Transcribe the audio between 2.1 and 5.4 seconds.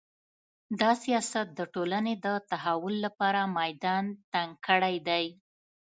د تحول لپاره میدان تنګ کړی دی